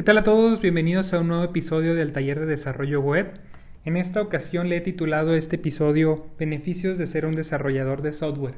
¿Qué 0.00 0.04
tal 0.04 0.16
a 0.16 0.24
todos? 0.24 0.62
Bienvenidos 0.62 1.12
a 1.12 1.20
un 1.20 1.28
nuevo 1.28 1.44
episodio 1.44 1.94
del 1.94 2.14
taller 2.14 2.40
de 2.40 2.46
desarrollo 2.46 3.02
web. 3.02 3.32
En 3.84 3.98
esta 3.98 4.22
ocasión 4.22 4.70
le 4.70 4.78
he 4.78 4.80
titulado 4.80 5.34
este 5.34 5.56
episodio 5.56 6.26
Beneficios 6.38 6.96
de 6.96 7.06
ser 7.06 7.26
un 7.26 7.34
desarrollador 7.34 8.00
de 8.00 8.14
software. 8.14 8.54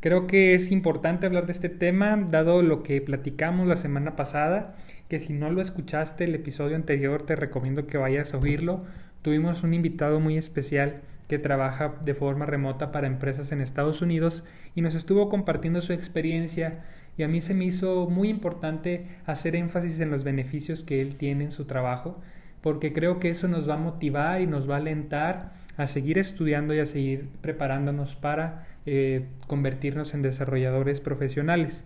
Creo 0.00 0.26
que 0.26 0.54
es 0.54 0.70
importante 0.70 1.26
hablar 1.26 1.44
de 1.44 1.52
este 1.52 1.68
tema 1.68 2.16
dado 2.16 2.62
lo 2.62 2.82
que 2.82 2.98
platicamos 3.02 3.68
la 3.68 3.76
semana 3.76 4.16
pasada, 4.16 4.74
que 5.10 5.20
si 5.20 5.34
no 5.34 5.50
lo 5.50 5.60
escuchaste 5.60 6.24
el 6.24 6.34
episodio 6.34 6.76
anterior 6.76 7.26
te 7.26 7.36
recomiendo 7.36 7.86
que 7.86 7.98
vayas 7.98 8.32
a 8.32 8.38
oírlo. 8.38 8.78
Tuvimos 9.20 9.62
un 9.62 9.74
invitado 9.74 10.18
muy 10.18 10.38
especial 10.38 11.02
que 11.30 11.38
trabaja 11.38 11.94
de 12.04 12.14
forma 12.14 12.44
remota 12.44 12.90
para 12.90 13.06
empresas 13.06 13.52
en 13.52 13.60
Estados 13.60 14.02
Unidos 14.02 14.42
y 14.74 14.82
nos 14.82 14.96
estuvo 14.96 15.28
compartiendo 15.28 15.80
su 15.80 15.92
experiencia 15.92 16.82
y 17.16 17.22
a 17.22 17.28
mí 17.28 17.40
se 17.40 17.54
me 17.54 17.66
hizo 17.66 18.08
muy 18.10 18.28
importante 18.28 19.04
hacer 19.26 19.54
énfasis 19.54 20.00
en 20.00 20.10
los 20.10 20.24
beneficios 20.24 20.82
que 20.82 21.00
él 21.00 21.14
tiene 21.14 21.44
en 21.44 21.52
su 21.52 21.66
trabajo 21.66 22.20
porque 22.62 22.92
creo 22.92 23.20
que 23.20 23.30
eso 23.30 23.46
nos 23.46 23.70
va 23.70 23.74
a 23.74 23.78
motivar 23.78 24.40
y 24.40 24.48
nos 24.48 24.68
va 24.68 24.74
a 24.74 24.78
alentar 24.78 25.52
a 25.76 25.86
seguir 25.86 26.18
estudiando 26.18 26.74
y 26.74 26.80
a 26.80 26.86
seguir 26.86 27.28
preparándonos 27.42 28.16
para 28.16 28.66
eh, 28.84 29.26
convertirnos 29.46 30.14
en 30.14 30.22
desarrolladores 30.22 31.00
profesionales. 31.00 31.84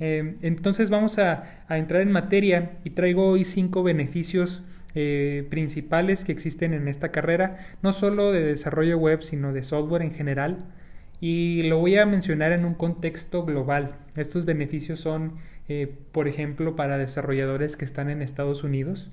Eh, 0.00 0.34
entonces 0.42 0.90
vamos 0.90 1.16
a, 1.20 1.62
a, 1.68 1.78
entrar 1.78 2.02
en 2.02 2.10
materia 2.10 2.72
y 2.82 2.90
traigo 2.90 3.28
hoy 3.28 3.44
cinco 3.44 3.84
beneficios 3.84 4.62
eh, 4.94 5.46
principales 5.50 6.24
que 6.24 6.32
existen 6.32 6.74
en 6.74 6.88
esta 6.88 7.10
carrera, 7.10 7.58
no 7.82 7.92
solo 7.92 8.32
de 8.32 8.44
desarrollo 8.44 8.98
web, 8.98 9.22
sino 9.22 9.52
de 9.52 9.62
software 9.62 10.02
en 10.02 10.14
general. 10.14 10.66
Y 11.20 11.64
lo 11.64 11.78
voy 11.78 11.96
a 11.96 12.06
mencionar 12.06 12.52
en 12.52 12.64
un 12.64 12.74
contexto 12.74 13.44
global. 13.44 13.96
Estos 14.16 14.46
beneficios 14.46 15.00
son, 15.00 15.34
eh, 15.68 15.94
por 16.12 16.28
ejemplo, 16.28 16.76
para 16.76 16.98
desarrolladores 16.98 17.76
que 17.76 17.84
están 17.84 18.10
en 18.10 18.22
Estados 18.22 18.64
Unidos. 18.64 19.10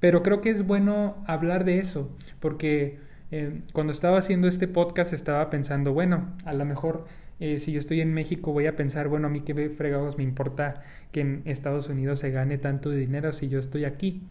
Pero 0.00 0.22
creo 0.22 0.40
que 0.40 0.50
es 0.50 0.66
bueno 0.66 1.22
hablar 1.26 1.64
de 1.64 1.78
eso, 1.78 2.10
porque 2.40 2.98
eh, 3.30 3.60
cuando 3.72 3.92
estaba 3.92 4.18
haciendo 4.18 4.48
este 4.48 4.68
podcast 4.68 5.12
estaba 5.12 5.48
pensando, 5.48 5.92
bueno, 5.92 6.36
a 6.44 6.52
lo 6.52 6.64
mejor 6.64 7.06
eh, 7.40 7.58
si 7.58 7.72
yo 7.72 7.80
estoy 7.80 8.00
en 8.00 8.12
México 8.14 8.52
voy 8.52 8.66
a 8.66 8.76
pensar, 8.76 9.08
bueno, 9.08 9.26
a 9.26 9.30
mí 9.30 9.40
qué 9.40 9.70
fregados 9.70 10.18
me 10.18 10.22
importa 10.22 10.82
que 11.12 11.22
en 11.22 11.42
Estados 11.44 11.88
Unidos 11.88 12.20
se 12.20 12.30
gane 12.30 12.58
tanto 12.58 12.90
dinero 12.90 13.32
si 13.32 13.48
yo 13.48 13.58
estoy 13.58 13.84
aquí. 13.84 14.22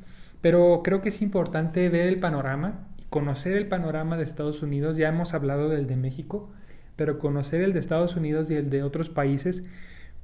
Pero 0.42 0.81
creo 0.84 1.02
que 1.02 1.09
es 1.09 1.22
importante 1.22 1.88
ver 1.89 2.08
el 2.08 2.20
panorama 2.20 2.88
y 2.97 3.03
conocer 3.06 3.56
el 3.56 3.67
panorama 3.67 4.17
de 4.17 4.23
Estados 4.23 4.61
Unidos. 4.64 4.98
Ya 4.98 5.09
hemos 5.09 5.33
hablado 5.33 5.70
del 5.70 5.88
de 5.88 5.95
México, 5.95 6.50
pero 6.95 7.20
conocer 7.20 7.61
el 7.61 7.73
de 7.73 7.80
Estados 7.80 8.16
Unidos 8.16 8.50
y 8.50 8.56
el 8.56 8.70
de 8.70 8.83
otros 8.83 9.09
países 9.09 9.64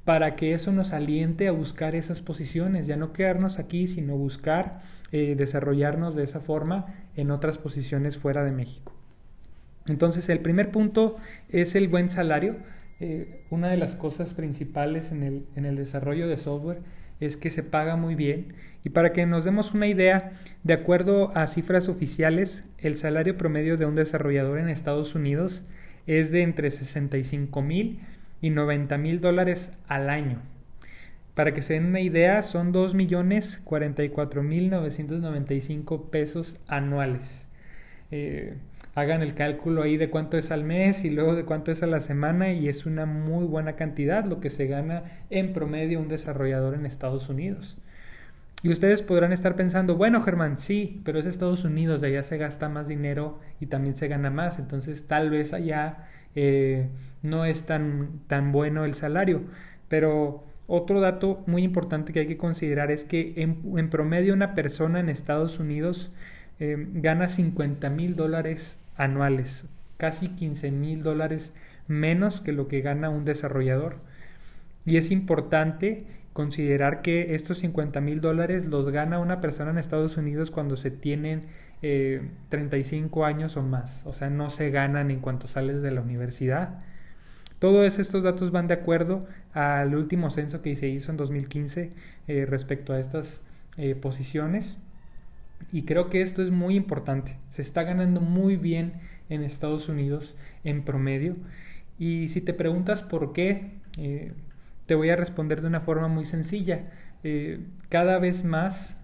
para 0.04 0.36
que 0.36 0.54
eso 0.54 0.72
nos 0.72 0.94
aliente 0.94 1.48
a 1.48 1.52
buscar 1.52 1.94
esas 1.94 2.22
posiciones, 2.22 2.86
ya 2.86 2.96
no 2.96 3.12
quedarnos 3.12 3.58
aquí, 3.58 3.86
sino 3.86 4.16
buscar 4.16 4.80
eh, 5.12 5.34
desarrollarnos 5.36 6.16
de 6.16 6.24
esa 6.24 6.40
forma 6.40 6.86
en 7.14 7.30
otras 7.30 7.58
posiciones 7.58 8.16
fuera 8.16 8.42
de 8.42 8.52
México. 8.52 8.94
Entonces, 9.86 10.28
el 10.30 10.40
primer 10.40 10.70
punto 10.70 11.16
es 11.50 11.74
el 11.74 11.88
buen 11.88 12.08
salario. 12.08 12.56
Eh, 13.00 13.44
una 13.50 13.68
de 13.68 13.76
las 13.76 13.96
cosas 13.96 14.32
principales 14.32 15.12
en 15.12 15.22
el, 15.22 15.46
en 15.56 15.66
el 15.66 15.76
desarrollo 15.76 16.26
de 16.26 16.38
software 16.38 16.80
es 17.20 17.36
que 17.36 17.50
se 17.50 17.62
paga 17.62 17.96
muy 17.96 18.14
bien. 18.14 18.54
Y 18.84 18.90
para 18.90 19.12
que 19.12 19.26
nos 19.26 19.44
demos 19.44 19.74
una 19.74 19.86
idea, 19.86 20.32
de 20.62 20.74
acuerdo 20.74 21.36
a 21.36 21.46
cifras 21.46 21.88
oficiales, 21.88 22.64
el 22.78 22.96
salario 22.96 23.36
promedio 23.36 23.76
de 23.76 23.86
un 23.86 23.94
desarrollador 23.94 24.58
en 24.58 24.68
Estados 24.68 25.14
Unidos 25.14 25.64
es 26.06 26.30
de 26.30 26.42
entre 26.42 26.70
65 26.70 27.60
mil 27.62 28.00
y 28.40 28.50
90 28.50 28.96
mil 28.98 29.20
dólares 29.20 29.72
al 29.88 30.10
año. 30.10 30.40
Para 31.34 31.54
que 31.54 31.62
se 31.62 31.74
den 31.74 31.86
una 31.86 32.00
idea, 32.00 32.42
son 32.42 32.72
2 32.72 32.94
millones 32.94 33.60
44 33.64 34.42
mil 34.42 34.70
995 34.70 36.10
pesos 36.10 36.56
anuales. 36.66 37.48
Eh, 38.10 38.54
hagan 38.98 39.22
el 39.22 39.34
cálculo 39.34 39.82
ahí 39.82 39.96
de 39.96 40.10
cuánto 40.10 40.36
es 40.38 40.50
al 40.50 40.64
mes 40.64 41.04
y 41.04 41.10
luego 41.10 41.34
de 41.34 41.44
cuánto 41.44 41.70
es 41.72 41.82
a 41.82 41.86
la 41.86 42.00
semana 42.00 42.52
y 42.52 42.68
es 42.68 42.86
una 42.86 43.06
muy 43.06 43.44
buena 43.44 43.74
cantidad 43.74 44.24
lo 44.24 44.40
que 44.40 44.50
se 44.50 44.66
gana 44.66 45.04
en 45.30 45.52
promedio 45.52 46.00
un 46.00 46.08
desarrollador 46.08 46.74
en 46.74 46.86
Estados 46.86 47.28
Unidos. 47.28 47.76
Y 48.62 48.70
ustedes 48.70 49.02
podrán 49.02 49.32
estar 49.32 49.54
pensando, 49.54 49.96
bueno 49.96 50.20
Germán, 50.20 50.58
sí, 50.58 51.00
pero 51.04 51.20
es 51.20 51.26
Estados 51.26 51.64
Unidos, 51.64 52.00
de 52.00 52.08
allá 52.08 52.24
se 52.24 52.38
gasta 52.38 52.68
más 52.68 52.88
dinero 52.88 53.38
y 53.60 53.66
también 53.66 53.94
se 53.94 54.08
gana 54.08 54.30
más, 54.30 54.58
entonces 54.58 55.06
tal 55.06 55.30
vez 55.30 55.52
allá 55.52 56.08
eh, 56.34 56.88
no 57.22 57.44
es 57.44 57.62
tan, 57.64 58.20
tan 58.26 58.50
bueno 58.50 58.84
el 58.84 58.94
salario. 58.94 59.42
Pero 59.88 60.44
otro 60.66 61.00
dato 61.00 61.42
muy 61.46 61.62
importante 61.62 62.12
que 62.12 62.20
hay 62.20 62.26
que 62.26 62.36
considerar 62.36 62.90
es 62.90 63.04
que 63.04 63.34
en, 63.36 63.90
promedio 63.90 64.34
una 64.34 64.54
persona 64.54 65.00
en 65.00 65.08
Estados 65.08 65.58
Unidos 65.58 66.10
eh, 66.60 66.76
gana 66.94 67.28
50 67.28 67.88
mil 67.90 68.16
dólares 68.16 68.76
anuales, 68.98 69.64
casi 69.96 70.28
15 70.28 70.70
mil 70.70 71.02
dólares 71.02 71.54
menos 71.86 72.42
que 72.42 72.52
lo 72.52 72.68
que 72.68 72.82
gana 72.82 73.08
un 73.08 73.24
desarrollador. 73.24 73.96
Y 74.84 74.98
es 74.98 75.10
importante 75.10 76.06
considerar 76.32 77.02
que 77.02 77.34
estos 77.34 77.58
50 77.58 78.00
mil 78.00 78.20
dólares 78.20 78.66
los 78.66 78.90
gana 78.90 79.18
una 79.18 79.40
persona 79.40 79.70
en 79.70 79.78
Estados 79.78 80.16
Unidos 80.16 80.50
cuando 80.50 80.76
se 80.76 80.90
tienen 80.90 81.46
35 81.80 83.22
eh, 83.22 83.26
años 83.26 83.56
o 83.56 83.62
más. 83.62 84.06
O 84.06 84.12
sea, 84.12 84.30
no 84.30 84.50
se 84.50 84.70
ganan 84.70 85.10
en 85.10 85.20
cuanto 85.20 85.48
sales 85.48 85.82
de 85.82 85.90
la 85.90 86.00
universidad. 86.00 86.78
Todos 87.58 87.98
estos 87.98 88.22
datos 88.22 88.52
van 88.52 88.68
de 88.68 88.74
acuerdo 88.74 89.26
al 89.52 89.94
último 89.94 90.30
censo 90.30 90.62
que 90.62 90.76
se 90.76 90.88
hizo 90.88 91.10
en 91.10 91.16
2015 91.16 91.92
eh, 92.28 92.46
respecto 92.46 92.92
a 92.92 93.00
estas 93.00 93.40
eh, 93.76 93.96
posiciones. 93.96 94.76
Y 95.72 95.82
creo 95.82 96.08
que 96.08 96.22
esto 96.22 96.42
es 96.42 96.50
muy 96.50 96.76
importante. 96.76 97.36
Se 97.50 97.62
está 97.62 97.82
ganando 97.82 98.20
muy 98.20 98.56
bien 98.56 98.94
en 99.28 99.42
Estados 99.42 99.88
Unidos 99.88 100.34
en 100.64 100.82
promedio. 100.82 101.36
Y 101.98 102.28
si 102.28 102.40
te 102.40 102.54
preguntas 102.54 103.02
por 103.02 103.32
qué, 103.32 103.72
eh, 103.98 104.32
te 104.86 104.94
voy 104.94 105.10
a 105.10 105.16
responder 105.16 105.60
de 105.60 105.68
una 105.68 105.80
forma 105.80 106.08
muy 106.08 106.24
sencilla. 106.24 106.90
Eh, 107.24 107.60
cada 107.88 108.18
vez 108.18 108.44
más 108.44 108.96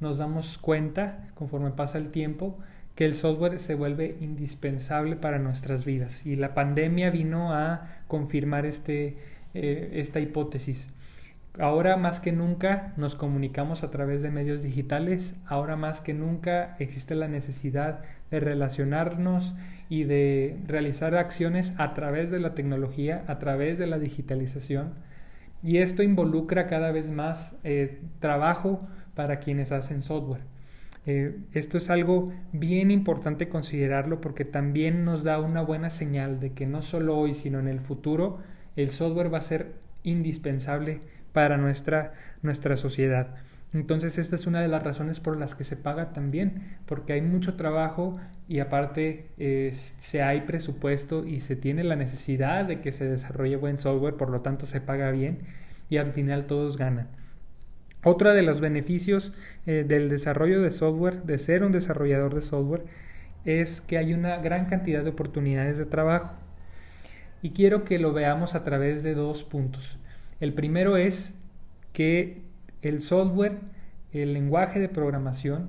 nos 0.00 0.18
damos 0.18 0.58
cuenta, 0.58 1.28
conforme 1.34 1.70
pasa 1.70 1.98
el 1.98 2.10
tiempo, 2.10 2.58
que 2.94 3.04
el 3.04 3.14
software 3.14 3.60
se 3.60 3.74
vuelve 3.74 4.16
indispensable 4.20 5.16
para 5.16 5.38
nuestras 5.38 5.84
vidas. 5.84 6.26
Y 6.26 6.36
la 6.36 6.54
pandemia 6.54 7.10
vino 7.10 7.54
a 7.54 8.02
confirmar 8.08 8.66
este, 8.66 9.16
eh, 9.54 9.90
esta 9.94 10.20
hipótesis. 10.20 10.90
Ahora 11.58 11.96
más 11.96 12.20
que 12.20 12.30
nunca 12.30 12.92
nos 12.96 13.16
comunicamos 13.16 13.82
a 13.82 13.90
través 13.90 14.22
de 14.22 14.30
medios 14.30 14.62
digitales, 14.62 15.34
ahora 15.46 15.76
más 15.76 16.00
que 16.00 16.14
nunca 16.14 16.76
existe 16.78 17.16
la 17.16 17.26
necesidad 17.26 18.04
de 18.30 18.38
relacionarnos 18.38 19.54
y 19.88 20.04
de 20.04 20.56
realizar 20.68 21.16
acciones 21.16 21.72
a 21.76 21.92
través 21.92 22.30
de 22.30 22.38
la 22.38 22.54
tecnología, 22.54 23.24
a 23.26 23.40
través 23.40 23.78
de 23.78 23.88
la 23.88 23.98
digitalización. 23.98 24.94
Y 25.62 25.78
esto 25.78 26.04
involucra 26.04 26.68
cada 26.68 26.92
vez 26.92 27.10
más 27.10 27.56
eh, 27.64 28.00
trabajo 28.20 28.78
para 29.14 29.40
quienes 29.40 29.72
hacen 29.72 30.02
software. 30.02 30.42
Eh, 31.06 31.36
esto 31.52 31.78
es 31.78 31.90
algo 31.90 32.32
bien 32.52 32.92
importante 32.92 33.48
considerarlo 33.48 34.20
porque 34.20 34.44
también 34.44 35.04
nos 35.04 35.24
da 35.24 35.40
una 35.40 35.62
buena 35.62 35.90
señal 35.90 36.38
de 36.38 36.52
que 36.52 36.66
no 36.66 36.80
solo 36.82 37.18
hoy, 37.18 37.34
sino 37.34 37.58
en 37.58 37.66
el 37.66 37.80
futuro, 37.80 38.38
el 38.76 38.90
software 38.90 39.32
va 39.32 39.38
a 39.38 39.42
ser 39.42 39.72
indispensable 40.02 41.00
para 41.32 41.56
nuestra, 41.56 42.12
nuestra 42.42 42.76
sociedad. 42.76 43.36
Entonces 43.72 44.18
esta 44.18 44.34
es 44.34 44.46
una 44.46 44.60
de 44.60 44.68
las 44.68 44.82
razones 44.82 45.20
por 45.20 45.36
las 45.36 45.54
que 45.54 45.62
se 45.62 45.76
paga 45.76 46.12
también, 46.12 46.76
porque 46.86 47.12
hay 47.12 47.22
mucho 47.22 47.54
trabajo 47.54 48.18
y 48.48 48.58
aparte 48.58 49.28
eh, 49.38 49.70
se 49.72 50.22
hay 50.22 50.40
presupuesto 50.40 51.24
y 51.24 51.38
se 51.40 51.54
tiene 51.54 51.84
la 51.84 51.94
necesidad 51.94 52.64
de 52.64 52.80
que 52.80 52.90
se 52.90 53.04
desarrolle 53.04 53.56
buen 53.56 53.78
software, 53.78 54.14
por 54.14 54.30
lo 54.30 54.40
tanto 54.40 54.66
se 54.66 54.80
paga 54.80 55.12
bien 55.12 55.38
y 55.88 55.98
al 55.98 56.08
final 56.08 56.46
todos 56.46 56.76
ganan. 56.76 57.08
Otro 58.02 58.32
de 58.32 58.42
los 58.42 58.60
beneficios 58.60 59.32
eh, 59.66 59.84
del 59.86 60.08
desarrollo 60.08 60.62
de 60.62 60.70
software, 60.70 61.22
de 61.22 61.38
ser 61.38 61.62
un 61.62 61.70
desarrollador 61.70 62.34
de 62.34 62.40
software, 62.40 62.84
es 63.44 63.80
que 63.82 63.98
hay 63.98 64.14
una 64.14 64.38
gran 64.38 64.66
cantidad 64.66 65.04
de 65.04 65.10
oportunidades 65.10 65.78
de 65.78 65.86
trabajo. 65.86 66.32
Y 67.42 67.50
quiero 67.50 67.84
que 67.84 67.98
lo 67.98 68.12
veamos 68.12 68.54
a 68.54 68.64
través 68.64 69.02
de 69.02 69.14
dos 69.14 69.44
puntos. 69.44 69.98
El 70.40 70.54
primero 70.54 70.96
es 70.96 71.34
que 71.92 72.40
el 72.80 73.02
software, 73.02 73.58
el 74.12 74.32
lenguaje 74.32 74.80
de 74.80 74.88
programación, 74.88 75.68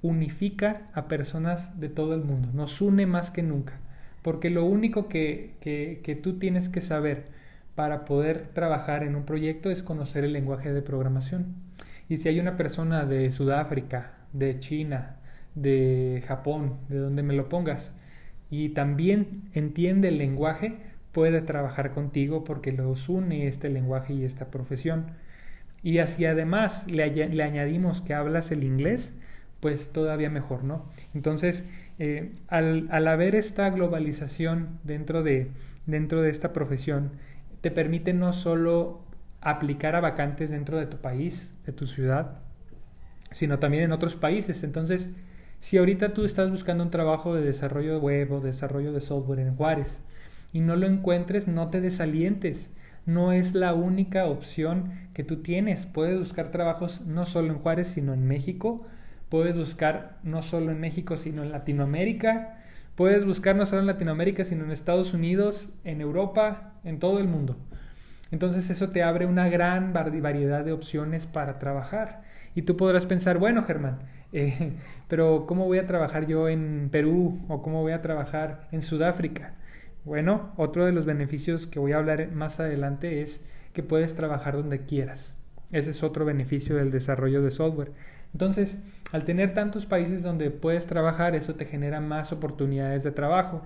unifica 0.00 0.88
a 0.94 1.06
personas 1.06 1.78
de 1.78 1.90
todo 1.90 2.14
el 2.14 2.22
mundo, 2.24 2.48
nos 2.54 2.80
une 2.80 3.06
más 3.06 3.30
que 3.30 3.42
nunca, 3.42 3.74
porque 4.22 4.50
lo 4.50 4.64
único 4.64 5.08
que, 5.08 5.54
que, 5.60 6.16
tú 6.16 6.38
tienes 6.38 6.68
que 6.68 6.80
saber 6.80 7.26
para 7.74 8.04
poder 8.06 8.48
trabajar 8.54 9.02
en 9.02 9.16
un 9.16 9.24
proyecto 9.24 9.70
es 9.70 9.82
conocer 9.82 10.24
el 10.24 10.32
lenguaje 10.32 10.72
de 10.72 10.80
programación. 10.80 11.54
Y 12.08 12.18
si 12.18 12.28
hay 12.28 12.40
una 12.40 12.56
persona 12.56 13.04
de 13.04 13.30
Sudáfrica, 13.32 14.12
de 14.32 14.58
China, 14.60 15.16
de 15.54 16.22
Japón, 16.26 16.78
de 16.88 16.98
donde 16.98 17.22
me 17.22 17.34
lo 17.34 17.48
pongas, 17.48 17.92
y 18.50 18.70
también 18.70 19.42
entiende 19.52 20.08
el 20.08 20.18
lenguaje, 20.18 20.76
puede 21.16 21.40
trabajar 21.40 21.92
contigo 21.92 22.44
porque 22.44 22.72
los 22.72 23.08
une 23.08 23.46
este 23.46 23.70
lenguaje 23.70 24.12
y 24.12 24.24
esta 24.26 24.50
profesión. 24.50 25.06
Y 25.82 25.96
así 25.96 26.26
además 26.26 26.86
le, 26.90 27.08
le 27.10 27.42
añadimos 27.42 28.02
que 28.02 28.12
hablas 28.12 28.50
el 28.50 28.62
inglés, 28.64 29.14
pues 29.60 29.88
todavía 29.94 30.28
mejor, 30.28 30.62
¿no? 30.62 30.84
Entonces, 31.14 31.64
eh, 31.98 32.34
al, 32.48 32.86
al, 32.90 33.08
haber 33.08 33.34
esta 33.34 33.70
globalización 33.70 34.78
dentro 34.84 35.22
de, 35.22 35.48
dentro 35.86 36.20
de 36.20 36.28
esta 36.28 36.52
profesión, 36.52 37.12
te 37.62 37.70
permite 37.70 38.12
no 38.12 38.34
solo 38.34 39.00
aplicar 39.40 39.96
a 39.96 40.00
vacantes 40.00 40.50
dentro 40.50 40.76
de 40.78 40.84
tu 40.84 40.98
país, 40.98 41.50
de 41.64 41.72
tu 41.72 41.86
ciudad, 41.86 42.40
sino 43.32 43.58
también 43.58 43.84
en 43.84 43.92
otros 43.92 44.16
países. 44.16 44.62
Entonces, 44.64 45.08
si 45.60 45.78
ahorita 45.78 46.12
tú 46.12 46.26
estás 46.26 46.50
buscando 46.50 46.84
un 46.84 46.90
trabajo 46.90 47.34
de 47.34 47.40
desarrollo 47.40 48.00
web 48.00 48.32
o 48.32 48.40
desarrollo 48.42 48.92
de 48.92 49.00
software 49.00 49.38
en 49.38 49.56
Juárez 49.56 50.02
y 50.56 50.60
no 50.60 50.74
lo 50.74 50.86
encuentres, 50.86 51.48
no 51.48 51.68
te 51.68 51.82
desalientes. 51.82 52.70
No 53.04 53.32
es 53.32 53.54
la 53.54 53.74
única 53.74 54.24
opción 54.24 54.90
que 55.12 55.22
tú 55.22 55.42
tienes. 55.42 55.84
Puedes 55.84 56.18
buscar 56.18 56.50
trabajos 56.50 57.02
no 57.02 57.26
solo 57.26 57.52
en 57.52 57.58
Juárez, 57.58 57.88
sino 57.88 58.14
en 58.14 58.26
México. 58.26 58.86
Puedes 59.28 59.54
buscar 59.54 60.16
no 60.22 60.40
solo 60.40 60.72
en 60.72 60.80
México, 60.80 61.18
sino 61.18 61.42
en 61.42 61.52
Latinoamérica. 61.52 62.56
Puedes 62.94 63.26
buscar 63.26 63.54
no 63.54 63.66
solo 63.66 63.82
en 63.82 63.86
Latinoamérica, 63.86 64.44
sino 64.44 64.64
en 64.64 64.70
Estados 64.70 65.12
Unidos, 65.12 65.68
en 65.84 66.00
Europa, 66.00 66.72
en 66.84 67.00
todo 67.00 67.18
el 67.18 67.28
mundo. 67.28 67.58
Entonces 68.30 68.70
eso 68.70 68.88
te 68.88 69.02
abre 69.02 69.26
una 69.26 69.50
gran 69.50 69.92
variedad 69.92 70.64
de 70.64 70.72
opciones 70.72 71.26
para 71.26 71.58
trabajar. 71.58 72.22
Y 72.54 72.62
tú 72.62 72.78
podrás 72.78 73.04
pensar, 73.04 73.36
bueno, 73.36 73.62
Germán, 73.62 73.98
eh, 74.32 74.72
pero 75.08 75.44
¿cómo 75.46 75.66
voy 75.66 75.80
a 75.80 75.86
trabajar 75.86 76.26
yo 76.26 76.48
en 76.48 76.88
Perú 76.90 77.44
o 77.48 77.60
cómo 77.60 77.82
voy 77.82 77.92
a 77.92 78.00
trabajar 78.00 78.68
en 78.72 78.80
Sudáfrica? 78.80 79.52
Bueno, 80.06 80.52
otro 80.56 80.86
de 80.86 80.92
los 80.92 81.04
beneficios 81.04 81.66
que 81.66 81.80
voy 81.80 81.90
a 81.90 81.96
hablar 81.96 82.30
más 82.30 82.60
adelante 82.60 83.22
es 83.22 83.44
que 83.72 83.82
puedes 83.82 84.14
trabajar 84.14 84.54
donde 84.54 84.86
quieras. 84.86 85.34
Ese 85.72 85.90
es 85.90 86.04
otro 86.04 86.24
beneficio 86.24 86.76
del 86.76 86.92
desarrollo 86.92 87.42
de 87.42 87.50
software. 87.50 87.90
Entonces, 88.32 88.78
al 89.10 89.24
tener 89.24 89.52
tantos 89.52 89.84
países 89.84 90.22
donde 90.22 90.52
puedes 90.52 90.86
trabajar, 90.86 91.34
eso 91.34 91.56
te 91.56 91.64
genera 91.64 92.00
más 92.00 92.30
oportunidades 92.30 93.02
de 93.02 93.10
trabajo. 93.10 93.62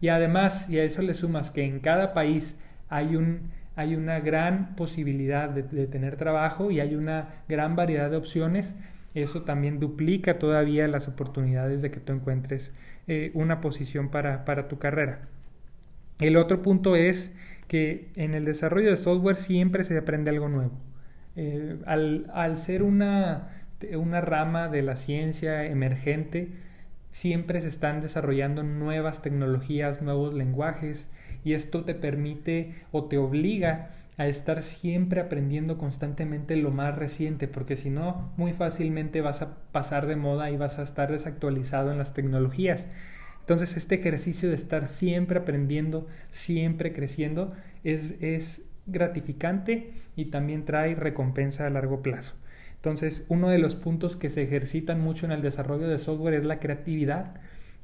Y 0.00 0.08
además, 0.08 0.68
y 0.68 0.80
a 0.80 0.82
eso 0.82 1.00
le 1.00 1.14
sumas 1.14 1.52
que 1.52 1.64
en 1.64 1.78
cada 1.78 2.12
país 2.12 2.56
hay 2.88 3.14
un 3.14 3.52
hay 3.76 3.94
una 3.94 4.18
gran 4.18 4.74
posibilidad 4.74 5.48
de, 5.48 5.86
tener 5.86 6.16
trabajo 6.16 6.72
y 6.72 6.80
hay 6.80 6.96
una 6.96 7.28
gran 7.48 7.76
variedad 7.76 8.10
de 8.10 8.16
opciones. 8.16 8.74
Eso 9.14 9.42
también 9.42 9.78
duplica 9.78 10.40
todavía 10.40 10.88
las 10.88 11.06
oportunidades 11.06 11.82
de 11.82 11.92
que 11.92 12.00
tú 12.00 12.12
encuentres 12.12 12.72
eh, 13.06 13.30
una 13.34 13.60
posición 13.60 14.10
para, 14.10 14.44
para 14.44 14.66
tu 14.66 14.78
carrera. 14.80 15.28
El 16.20 16.36
otro 16.36 16.62
punto 16.62 16.96
es 16.96 17.32
que 17.68 18.10
en 18.16 18.34
el 18.34 18.44
desarrollo 18.44 18.90
de 18.90 18.96
software 18.96 19.36
siempre 19.36 19.84
se 19.84 19.98
aprende 19.98 20.30
algo 20.30 20.48
nuevo. 20.48 20.72
Eh, 21.36 21.78
al, 21.86 22.58
ser 22.58 22.82
una, 22.82 23.66
una 23.96 24.20
rama 24.20 24.68
de 24.68 24.82
la 24.82 24.96
ciencia 24.96 25.64
emergente, 25.64 26.52
siempre 27.10 27.60
se 27.60 27.68
están 27.68 28.00
desarrollando 28.00 28.62
nuevas 28.62 29.22
tecnologías, 29.22 30.02
nuevos 30.02 30.34
lenguajes, 30.34 31.08
y 31.44 31.54
esto 31.54 31.84
te 31.84 31.94
permite 31.94 32.74
o 32.92 33.04
te 33.04 33.18
obliga 33.18 33.90
a 34.16 34.28
estar 34.28 34.62
siempre 34.62 35.20
aprendiendo 35.20 35.76
constantemente 35.76 36.56
lo 36.56 36.70
más 36.70 36.96
reciente, 36.96 37.48
porque 37.48 37.76
si 37.76 37.90
no, 37.90 38.32
muy 38.36 38.52
fácilmente 38.52 39.20
vas 39.20 39.42
a 39.42 39.56
pasar 39.72 40.06
de 40.06 40.16
moda 40.16 40.50
y 40.50 40.56
vas 40.56 40.78
a 40.78 40.82
estar 40.82 41.10
desactualizado 41.10 41.90
en 41.90 41.98
las 41.98 42.14
tecnologías. 42.14 42.86
Entonces, 43.44 43.76
este 43.76 43.96
ejercicio 43.96 44.48
de 44.48 44.54
estar 44.54 44.88
siempre 44.88 45.38
aprendiendo, 45.38 46.06
siempre 46.30 46.92
creciendo, 46.92 47.54
es, 47.84 48.10
es 48.20 48.62
gratificante 48.86 49.92
y 50.16 50.26
también 50.26 50.64
trae 50.64 50.94
recompensa 50.94 51.66
a 51.66 51.70
largo 51.70 52.02
plazo. 52.02 52.34
Entonces, 52.76 53.24
uno 53.28 53.48
de 53.48 53.58
los 53.58 53.74
puntos 53.74 54.16
que 54.16 54.30
se 54.30 54.42
ejercitan 54.42 55.00
mucho 55.00 55.26
en 55.26 55.32
el 55.32 55.42
desarrollo 55.42 55.88
de 55.88 55.98
software 55.98 56.34
es 56.34 56.44
la 56.44 56.58
creatividad, 56.58 57.34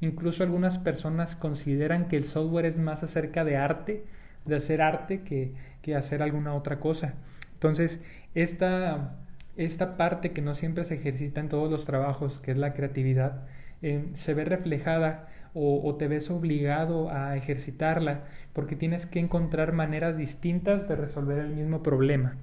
Incluso 0.01 0.41
algunas 0.41 0.79
personas 0.79 1.35
consideran 1.35 2.07
que 2.07 2.17
el 2.17 2.25
software 2.25 2.65
es 2.65 2.79
más 2.79 3.03
acerca 3.03 3.45
de 3.45 3.55
arte, 3.55 4.03
de 4.45 4.55
hacer 4.55 4.81
arte, 4.81 5.21
que, 5.21 5.53
que 5.83 5.95
hacer 5.95 6.23
alguna 6.23 6.55
otra 6.55 6.79
cosa. 6.79 7.13
Entonces, 7.53 8.01
esta, 8.33 9.19
esta 9.57 9.97
parte 9.97 10.31
que 10.31 10.41
no 10.41 10.55
siempre 10.55 10.85
se 10.85 10.95
ejercita 10.95 11.39
en 11.39 11.49
todos 11.49 11.69
los 11.69 11.85
trabajos, 11.85 12.39
que 12.39 12.49
es 12.49 12.57
la 12.57 12.73
creatividad, 12.73 13.43
eh, 13.83 14.09
se 14.15 14.33
ve 14.33 14.43
reflejada 14.43 15.27
o, 15.53 15.95
te 15.95 16.07
ves 16.07 16.29
obligado 16.29 17.09
a 17.09 17.35
ejercitarla 17.35 18.23
porque 18.53 18.75
tienes 18.75 19.05
que 19.05 19.19
encontrar 19.19 19.73
maneras 19.73 20.17
distintas 20.17 20.87
de 20.87 20.95
resolver 20.95 21.39
el 21.39 21.55
mismo 21.55 21.83
problema. 21.83 22.37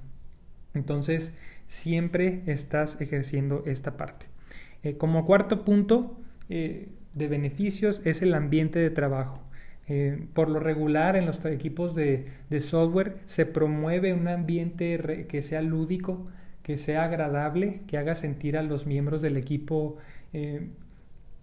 Entonces, 0.74 1.32
siempre 1.66 2.42
estás 2.46 3.00
ejerciendo 3.00 3.62
esta 3.66 3.96
parte. 3.96 4.26
Eh, 4.82 4.96
como 4.96 5.24
cuarto 5.24 5.64
punto, 5.64 6.18
eh, 6.48 6.88
de 7.14 7.28
beneficios 7.28 8.02
es 8.04 8.22
el 8.22 8.34
ambiente 8.34 8.78
de 8.78 8.90
trabajo. 8.90 9.42
Eh, 9.88 10.26
por 10.34 10.50
lo 10.50 10.60
regular 10.60 11.16
en 11.16 11.24
los 11.24 11.42
equipos 11.46 11.94
de, 11.94 12.26
software 12.60 13.16
se 13.24 13.46
promueve 13.46 14.12
un 14.12 14.28
ambiente 14.28 15.26
que 15.28 15.42
sea 15.42 15.62
lúdico, 15.62 16.26
que 16.62 16.76
sea 16.76 17.04
agradable, 17.04 17.80
que 17.86 17.96
haga 17.96 18.14
sentir 18.14 18.58
a 18.58 18.62
los 18.62 18.86
miembros 18.86 19.22
del 19.22 19.38
equipo 19.38 19.96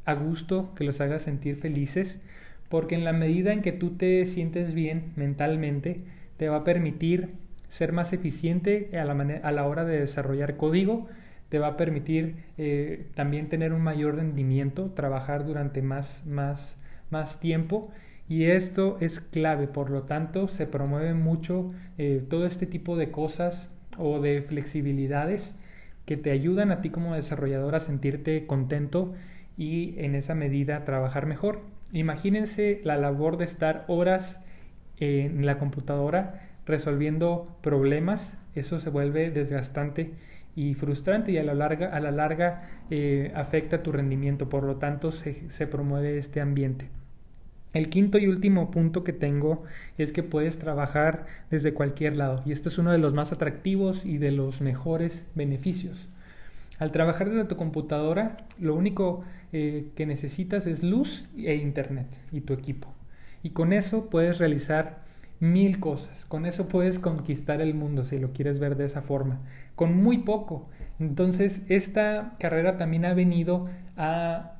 a 0.05 0.13
gusto, 0.13 0.73
que 0.75 0.83
los 0.83 1.01
haga 1.01 1.19
sentir 1.19 1.57
felices, 1.57 2.21
porque 2.69 2.95
en 2.95 3.03
la 3.03 3.13
medida 3.13 3.53
en 3.53 3.61
que 3.61 3.71
tú 3.71 3.91
te 3.91 4.25
sientes 4.25 4.73
bien 4.73 5.11
mentalmente, 5.15 5.97
te 6.37 6.49
va 6.49 6.57
a 6.57 6.63
permitir 6.63 7.29
ser 7.67 7.91
más 7.91 8.13
eficiente 8.13 8.89
a 8.97 9.05
la, 9.05 9.13
a 9.43 9.51
la 9.51 9.67
hora 9.67 9.85
de 9.85 9.99
desarrollar 9.99 10.57
código, 10.57 11.07
te 11.49 11.59
va 11.59 11.67
a 11.67 11.77
permitir 11.77 12.35
eh, 12.57 13.07
también 13.15 13.49
tener 13.49 13.73
un 13.73 13.81
mayor 13.81 14.15
rendimiento, 14.15 14.91
trabajar 14.91 15.45
durante 15.45 15.81
más, 15.81 16.25
más, 16.25 16.77
más 17.09 17.39
tiempo 17.39 17.91
y 18.27 18.45
esto 18.45 18.97
es 18.99 19.19
clave, 19.19 19.67
por 19.67 19.89
lo 19.91 20.03
tanto 20.03 20.47
se 20.47 20.65
promueve 20.65 21.13
mucho 21.13 21.71
eh, 21.97 22.23
todo 22.27 22.47
este 22.47 22.65
tipo 22.65 22.97
de 22.97 23.11
cosas 23.11 23.69
o 23.97 24.19
de 24.19 24.41
flexibilidades 24.41 25.55
que 26.05 26.17
te 26.17 26.31
ayudan 26.31 26.71
a 26.71 26.81
ti 26.81 26.89
como 26.89 27.15
desarrollador 27.15 27.75
a 27.75 27.79
sentirte 27.79 28.47
contento 28.47 29.13
y 29.57 29.95
en 29.97 30.15
esa 30.15 30.35
medida 30.35 30.85
trabajar 30.85 31.25
mejor. 31.25 31.61
Imagínense 31.91 32.81
la 32.83 32.97
labor 32.97 33.37
de 33.37 33.45
estar 33.45 33.85
horas 33.87 34.41
en 34.97 35.45
la 35.45 35.57
computadora 35.57 36.41
resolviendo 36.65 37.57
problemas, 37.61 38.37
eso 38.55 38.79
se 38.79 38.89
vuelve 38.89 39.29
desgastante 39.29 40.13
y 40.55 40.73
frustrante 40.73 41.31
y 41.31 41.37
a 41.37 41.43
la 41.43 41.53
larga, 41.53 41.89
a 41.89 41.99
la 41.99 42.11
larga 42.11 42.69
eh, 42.89 43.31
afecta 43.35 43.83
tu 43.83 43.91
rendimiento, 43.91 44.49
por 44.49 44.63
lo 44.63 44.77
tanto 44.77 45.11
se, 45.11 45.49
se 45.49 45.67
promueve 45.67 46.17
este 46.17 46.41
ambiente. 46.41 46.89
El 47.73 47.89
quinto 47.89 48.17
y 48.17 48.27
último 48.27 48.71
punto 48.71 49.03
que 49.03 49.11
tengo 49.11 49.63
es 49.97 50.13
que 50.13 50.23
puedes 50.23 50.57
trabajar 50.57 51.25
desde 51.51 51.73
cualquier 51.73 52.15
lado 52.15 52.41
y 52.45 52.53
esto 52.53 52.69
es 52.69 52.77
uno 52.77 52.91
de 52.93 52.99
los 52.99 53.13
más 53.13 53.33
atractivos 53.33 54.05
y 54.05 54.17
de 54.17 54.31
los 54.31 54.61
mejores 54.61 55.27
beneficios. 55.35 56.07
Al 56.77 56.91
trabajar 56.91 57.29
desde 57.29 57.45
tu 57.45 57.55
computadora, 57.55 58.37
lo 58.59 58.75
único 58.75 59.23
eh, 59.53 59.91
que 59.95 60.05
necesitas 60.05 60.67
es 60.67 60.83
luz 60.83 61.25
e 61.37 61.55
internet 61.55 62.07
y 62.31 62.41
tu 62.41 62.53
equipo. 62.53 62.93
Y 63.43 63.51
con 63.51 63.71
eso 63.71 64.09
puedes 64.09 64.39
realizar 64.39 65.05
mil 65.39 65.79
cosas. 65.79 66.25
Con 66.25 66.45
eso 66.45 66.67
puedes 66.67 66.99
conquistar 66.99 67.61
el 67.61 67.73
mundo, 67.73 68.03
si 68.03 68.19
lo 68.19 68.33
quieres 68.33 68.59
ver 68.59 68.75
de 68.75 68.85
esa 68.85 69.01
forma, 69.01 69.41
con 69.75 69.95
muy 69.95 70.19
poco. 70.19 70.69
Entonces, 70.99 71.61
esta 71.69 72.35
carrera 72.39 72.77
también 72.77 73.05
ha 73.05 73.13
venido 73.13 73.69
a 73.95 74.55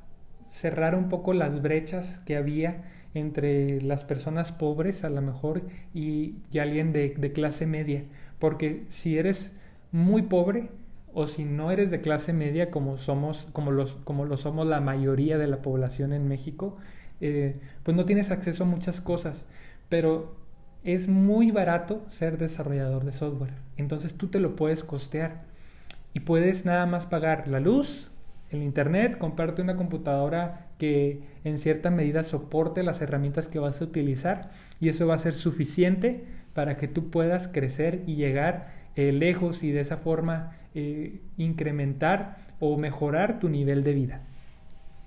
cerrar 0.48 0.96
un 0.96 1.10
poco 1.10 1.34
las 1.34 1.62
brechas 1.62 2.20
que 2.26 2.38
había 2.38 2.84
entre 3.14 3.82
las 3.82 4.04
personas 4.04 4.52
pobres, 4.52 5.04
a 5.04 5.10
lo 5.10 5.22
mejor, 5.22 5.64
y, 5.94 6.36
alguien 6.60 6.92
de, 6.92 7.16
de 7.18 7.32
clase 7.32 7.66
media. 7.66 8.04
Porque 8.40 8.86
si 8.90 9.18
eres 9.18 9.54
muy 9.92 10.24
pobre, 10.24 10.70
o 11.16 11.26
si 11.26 11.46
no 11.46 11.72
eres 11.72 11.90
de 11.90 12.02
clase 12.02 12.34
media 12.34 12.70
como 12.70 13.00
somos 13.00 13.48
como 13.54 13.72
los 13.72 13.94
como 14.04 14.26
lo 14.26 14.38
somos 14.38 14.68
la 14.68 14.82
mayoría 14.82 15.40
de 15.40 15.48
la 15.48 15.64
población 15.64 16.14
en 16.14 16.28
México 16.28 16.78
eh, 17.22 17.60
pues 17.84 17.96
no 17.96 18.06
tienes 18.06 18.32
acceso 18.32 18.64
a 18.64 18.68
muchas 18.68 19.02
cosas. 19.02 19.46
Pero 19.90 20.36
es 20.84 21.08
muy 21.08 21.52
barato 21.52 22.04
ser 22.08 22.38
desarrollador 22.38 23.06
de 23.06 23.14
software. 23.14 23.54
Entonces 23.78 24.14
tú 24.16 24.28
te 24.28 24.40
lo 24.40 24.56
puedes 24.56 24.84
costear. 24.84 25.44
Y 26.14 26.22
puedes 26.22 26.66
nada 26.66 26.86
más 26.86 27.06
pagar 27.06 27.48
la 27.48 27.60
luz, 27.60 28.10
el 28.50 28.64
internet, 28.64 29.18
comprarte 29.18 29.62
una 29.62 29.76
computadora 29.76 30.68
que 30.78 31.24
en 31.44 31.58
cierta 31.58 31.92
medida 31.92 32.24
soporte 32.24 32.84
las 32.84 33.02
herramientas 33.02 33.48
que 33.48 33.60
vas 33.60 33.82
a 33.82 33.86
utilizar. 33.86 34.52
Y 34.80 34.90
eso 34.90 35.08
va 35.08 35.16
a 35.16 35.20
ser 35.20 35.34
suficiente 35.34 36.24
para 36.54 36.78
que 36.78 36.88
tú 36.88 37.10
puedas 37.10 37.48
crecer 37.50 38.04
y 38.06 38.16
llegar 38.16 38.85
eh, 38.96 39.12
lejos 39.12 39.64
y 39.64 39.72
de 39.72 39.82
esa 39.82 39.98
forma 39.98 40.56
eh, 40.74 41.20
incrementar 41.38 42.38
o 42.62 42.78
mejorar 42.78 43.40
tu 43.40 43.50
nivel 43.50 43.84
de 43.84 43.94
vida. 43.94 44.22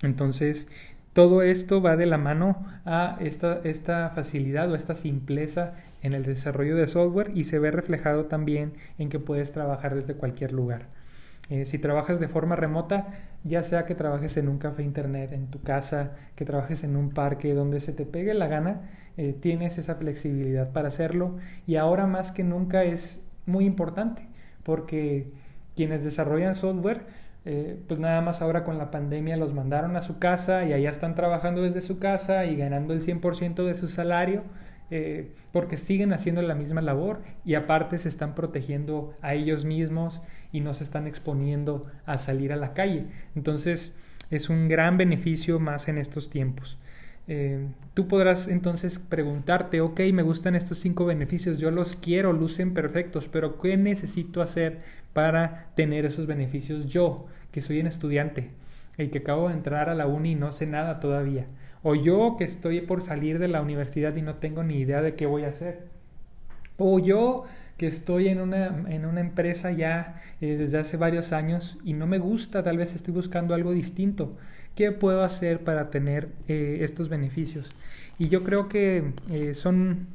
Entonces, 0.03 0.67
todo 1.13 1.41
esto 1.41 1.81
va 1.81 1.97
de 1.97 2.05
la 2.05 2.19
mano 2.19 2.67
a 2.85 3.17
esta, 3.19 3.61
esta 3.63 4.11
facilidad 4.11 4.71
o 4.71 4.75
esta 4.75 4.93
simpleza 4.93 5.73
en 6.03 6.13
el 6.13 6.23
desarrollo 6.23 6.75
de 6.75 6.85
software 6.85 7.31
y 7.33 7.45
se 7.45 7.57
ve 7.57 7.71
reflejado 7.71 8.25
también 8.25 8.73
en 8.99 9.09
que 9.09 9.19
puedes 9.19 9.51
trabajar 9.51 9.95
desde 9.95 10.13
cualquier 10.13 10.51
lugar. 10.51 10.83
Eh, 11.49 11.65
si 11.65 11.79
trabajas 11.79 12.19
de 12.19 12.27
forma 12.27 12.55
remota, 12.55 13.07
ya 13.43 13.63
sea 13.63 13.85
que 13.85 13.95
trabajes 13.95 14.37
en 14.37 14.49
un 14.49 14.59
café 14.59 14.83
internet, 14.83 15.33
en 15.33 15.47
tu 15.47 15.63
casa, 15.63 16.11
que 16.35 16.45
trabajes 16.45 16.83
en 16.83 16.95
un 16.95 17.09
parque, 17.09 17.55
donde 17.55 17.79
se 17.79 17.91
te 17.91 18.05
pegue 18.05 18.35
la 18.35 18.47
gana, 18.47 18.81
tienes 19.41 19.77
esa 19.77 19.95
flexibilidad 19.95 20.71
para 20.71 20.87
hacerlo 20.87 21.35
y 21.67 21.75
ahora 21.75 22.07
más 22.07 22.31
que 22.31 22.45
nunca 22.45 22.85
es 22.85 23.19
muy 23.49 23.65
importante 23.65 24.27
porque 24.63 25.27
quienes 25.75 26.03
desarrollan 26.03 26.55
software, 26.55 27.01
eh, 27.45 27.81
pues 27.87 27.99
nada 27.99 28.21
más 28.21 28.41
ahora 28.41 28.63
con 28.63 28.77
la 28.77 28.91
pandemia 28.91 29.37
los 29.37 29.53
mandaron 29.53 29.95
a 29.95 30.01
su 30.01 30.19
casa 30.19 30.65
y 30.65 30.73
allá 30.73 30.89
están 30.89 31.15
trabajando 31.15 31.61
desde 31.61 31.81
su 31.81 31.99
casa 31.99 32.45
y 32.45 32.55
ganando 32.55 32.93
el 32.93 33.01
100% 33.01 33.65
de 33.65 33.75
su 33.75 33.87
salario 33.87 34.43
eh, 34.91 35.35
porque 35.51 35.77
siguen 35.77 36.13
haciendo 36.13 36.41
la 36.41 36.55
misma 36.55 36.81
labor 36.81 37.21
y 37.45 37.53
aparte 37.53 37.97
se 37.99 38.09
están 38.09 38.33
protegiendo 38.33 39.13
a 39.21 39.35
ellos 39.35 39.63
mismos 39.63 40.19
y 40.51 40.61
no 40.61 40.73
se 40.73 40.83
están 40.83 41.05
exponiendo 41.05 41.83
a 42.05 42.17
salir 42.17 42.51
a 42.51 42.55
la 42.55 42.73
calle. 42.73 43.05
Entonces 43.35 43.93
es 44.31 44.49
un 44.49 44.67
gran 44.67 44.97
beneficio 44.97 45.59
más 45.59 45.87
en 45.87 45.99
estos 45.99 46.29
tiempos. 46.29 46.77
Eh, 47.31 47.67
tú 47.93 48.07
podrás 48.07 48.47
entonces 48.47 48.97
preguntarte, 48.97 49.81
ok, 49.81 49.99
me 50.13 50.23
gustan 50.23 50.55
estos 50.55 50.79
cinco 50.79 51.05
beneficios, 51.05 51.59
yo 51.59 51.69
los 51.69 51.95
quiero, 51.95 52.33
lucen 52.33 52.73
perfectos, 52.73 53.27
pero 53.31 53.59
¿qué 53.59 53.77
necesito 53.77 54.41
hacer 54.41 54.79
para 55.13 55.67
tener 55.75 56.05
esos 56.05 56.25
beneficios 56.25 56.87
yo, 56.87 57.27
que 57.51 57.61
soy 57.61 57.81
un 57.81 57.85
estudiante, 57.85 58.49
el 58.97 59.11
que 59.11 59.19
acabo 59.19 59.47
de 59.47 59.53
entrar 59.53 59.89
a 59.89 59.95
la 59.95 60.07
uni 60.07 60.31
y 60.31 60.35
no 60.35 60.51
sé 60.51 60.65
nada 60.65 60.99
todavía? 60.99 61.45
O 61.83 61.93
yo 61.93 62.35
que 62.35 62.45
estoy 62.45 62.81
por 62.81 63.03
salir 63.03 63.37
de 63.37 63.47
la 63.47 63.61
universidad 63.61 64.15
y 64.15 64.23
no 64.23 64.35
tengo 64.37 64.63
ni 64.63 64.79
idea 64.79 65.03
de 65.03 65.13
qué 65.13 65.27
voy 65.27 65.43
a 65.43 65.49
hacer. 65.49 65.83
O 66.77 66.97
yo 66.97 67.45
que 67.79 67.87
estoy 67.87 68.27
en 68.27 68.41
una, 68.41 68.83
en 68.89 69.05
una 69.05 69.21
empresa 69.21 69.71
ya 69.71 70.21
eh, 70.41 70.57
desde 70.57 70.79
hace 70.79 70.97
varios 70.97 71.31
años 71.31 71.77
y 71.85 71.93
no 71.93 72.07
me 72.07 72.19
gusta, 72.19 72.61
tal 72.61 72.77
vez 72.77 72.93
estoy 72.93 73.13
buscando 73.13 73.53
algo 73.53 73.71
distinto. 73.71 74.37
¿Qué 74.75 74.91
puedo 74.91 75.23
hacer 75.23 75.63
para 75.63 75.89
tener 75.89 76.27
eh, 76.49 76.79
estos 76.81 77.07
beneficios? 77.07 77.69
Y 78.17 78.27
yo 78.27 78.43
creo 78.43 78.67
que 78.67 79.13
eh, 79.31 79.53
son, 79.55 80.07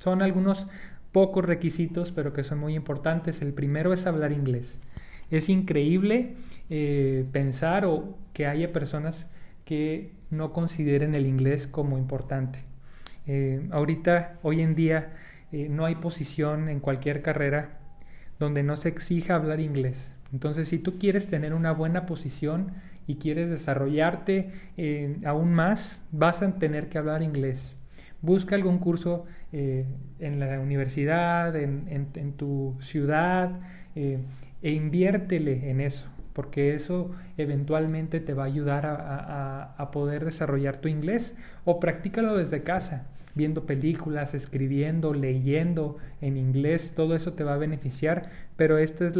son 0.00 0.22
algunos 0.22 0.66
pocos 1.12 1.44
requisitos, 1.44 2.10
pero 2.10 2.32
que 2.32 2.42
son 2.42 2.58
muy 2.58 2.74
importantes. 2.74 3.42
El 3.42 3.52
primero 3.52 3.92
es 3.92 4.06
hablar 4.06 4.32
inglés. 4.32 4.80
Es 5.30 5.48
increíble 5.48 6.34
pensar 7.32 7.84
o 7.84 8.18
que 8.32 8.46
haya 8.46 8.72
personas 8.72 9.28
que 9.64 10.10
no 10.30 10.52
consideren 10.52 11.14
el 11.14 11.26
inglés 11.26 11.68
como 11.68 11.96
importante. 11.96 12.64
Eh, 13.26 13.66
ahorita, 13.70 14.38
hoy 14.42 14.60
en 14.60 14.74
día, 14.74 15.12
eh, 15.54 15.68
no 15.70 15.84
hay 15.84 15.94
posición 15.94 16.68
en 16.68 16.80
cualquier 16.80 17.22
carrera 17.22 17.78
donde 18.38 18.62
no 18.62 18.76
se 18.76 18.88
exija 18.88 19.36
hablar 19.36 19.60
inglés. 19.60 20.16
Entonces, 20.32 20.68
si 20.68 20.78
tú 20.78 20.98
quieres 20.98 21.28
tener 21.28 21.54
una 21.54 21.72
buena 21.72 22.06
posición 22.06 22.72
y 23.06 23.16
quieres 23.16 23.50
desarrollarte 23.50 24.50
eh, 24.76 25.16
aún 25.24 25.52
más, 25.52 26.04
vas 26.10 26.42
a 26.42 26.58
tener 26.58 26.88
que 26.88 26.98
hablar 26.98 27.22
inglés. 27.22 27.76
Busca 28.20 28.56
algún 28.56 28.78
curso 28.78 29.26
en 29.52 30.40
la 30.40 30.58
universidad, 30.58 31.54
en, 31.54 32.08
en 32.14 32.32
tu 32.32 32.74
ciudad, 32.80 33.60
e 33.94 34.18
inviértele 34.62 35.70
en 35.70 35.82
eso 35.82 36.08
porque 36.34 36.74
eso 36.74 37.12
eventualmente 37.38 38.20
te 38.20 38.34
va 38.34 38.42
a 38.42 38.46
ayudar 38.46 38.84
a, 38.86 39.90
poder 39.92 40.24
desarrollar 40.24 40.78
tu 40.78 40.88
inglés 40.88 41.34
o 41.64 41.78
practícalo 41.78 42.36
desde 42.36 42.64
casa, 42.64 43.06
viendo 43.34 43.66
películas, 43.66 44.34
escribiendo, 44.34 45.12
leyendo 45.12 45.98
en 46.20 46.36
inglés, 46.36 46.92
todo 46.94 47.14
eso 47.14 47.32
te 47.32 47.44
va 47.44 47.54
a 47.54 47.58
beneficiar, 47.58 48.30
pero 48.56 48.78
este 48.78 49.06
es 49.06 49.14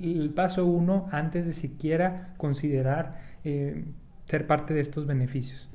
el 0.00 0.30
paso 0.30 0.66
uno 0.66 1.08
antes 1.10 1.46
de 1.46 1.52
siquiera 1.52 2.34
considerar 2.36 3.20
eh, 3.44 3.84
ser 4.26 4.46
parte 4.46 4.74
de 4.74 4.80
estos 4.80 5.06
beneficios. 5.06 5.68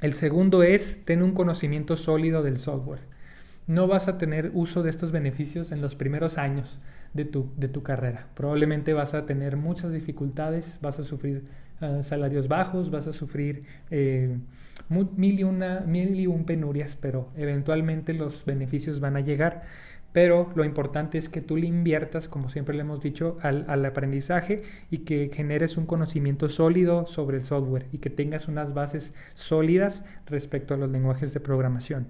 El 0.00 0.14
segundo 0.14 0.62
es 0.62 1.04
tener 1.04 1.24
un 1.24 1.32
conocimiento 1.32 1.96
sólido 1.96 2.42
del 2.42 2.58
software. 2.58 3.00
No 3.66 3.86
vas 3.86 4.08
a 4.08 4.18
tener 4.18 4.50
uso 4.54 4.82
de 4.82 4.90
estos 4.90 5.12
beneficios 5.12 5.72
en 5.72 5.82
los 5.82 5.94
primeros 5.94 6.38
años 6.38 6.80
de 7.12 7.24
tu, 7.24 7.50
de 7.56 7.68
tu 7.68 7.82
carrera. 7.82 8.28
Probablemente 8.34 8.94
vas 8.94 9.14
a 9.14 9.26
tener 9.26 9.56
muchas 9.56 9.92
dificultades, 9.92 10.78
vas 10.80 10.98
a 10.98 11.04
sufrir 11.04 11.44
ah, 11.80 12.02
salarios 12.02 12.48
bajos, 12.48 12.90
vas 12.90 13.06
a 13.06 13.12
sufrir 13.12 13.66
eh, 13.90 14.38
mil, 14.88 15.38
y 15.38 15.44
una, 15.44 15.80
mil 15.80 16.18
y 16.18 16.26
un 16.26 16.44
penurias, 16.44 16.96
pero 17.00 17.30
eventualmente 17.36 18.14
los 18.14 18.44
beneficios 18.44 19.00
van 19.00 19.16
a 19.16 19.20
llegar. 19.20 19.62
Pero 20.12 20.50
lo 20.56 20.64
importante 20.64 21.18
es 21.18 21.28
que 21.28 21.40
tú 21.40 21.56
le 21.56 21.66
inviertas, 21.66 22.28
como 22.28 22.48
siempre 22.48 22.74
le 22.74 22.80
hemos 22.80 23.00
dicho, 23.00 23.38
al, 23.42 23.64
al 23.68 23.84
aprendizaje 23.84 24.62
y 24.90 24.98
que 24.98 25.30
generes 25.32 25.76
un 25.76 25.86
conocimiento 25.86 26.48
sólido 26.48 27.06
sobre 27.06 27.36
el 27.36 27.44
software 27.44 27.86
y 27.92 27.98
que 27.98 28.10
tengas 28.10 28.48
unas 28.48 28.74
bases 28.74 29.14
sólidas 29.34 30.04
respecto 30.26 30.74
a 30.74 30.76
los 30.76 30.90
lenguajes 30.90 31.32
de 31.32 31.38
programación. 31.38 32.08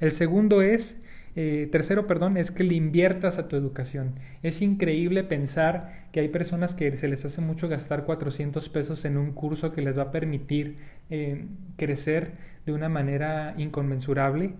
El 0.00 0.10
segundo 0.10 0.60
es 0.60 0.96
eh, 1.36 1.68
tercero, 1.70 2.06
perdón, 2.06 2.36
es 2.36 2.50
que 2.50 2.64
le 2.64 2.74
inviertas 2.74 3.38
a 3.38 3.48
tu 3.48 3.56
educación. 3.56 4.14
Es 4.42 4.62
increíble 4.62 5.22
pensar 5.22 6.06
que 6.12 6.20
hay 6.20 6.28
personas 6.28 6.74
que 6.74 6.96
se 6.96 7.08
les 7.08 7.24
hace 7.24 7.40
mucho 7.40 7.68
gastar 7.68 8.04
400 8.04 8.68
pesos 8.68 9.04
en 9.04 9.16
un 9.16 9.32
curso 9.32 9.72
que 9.72 9.82
les 9.82 9.96
va 9.96 10.04
a 10.04 10.10
permitir 10.10 10.76
eh, 11.08 11.46
crecer 11.76 12.32
de 12.66 12.72
una 12.72 12.88
manera 12.88 13.54
inconmensurable, 13.58 14.54